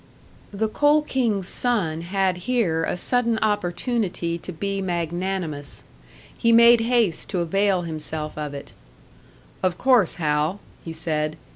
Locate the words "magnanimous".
4.81-5.83